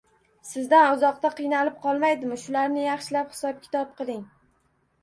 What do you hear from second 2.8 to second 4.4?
yaxshilab hisob-kitob qiling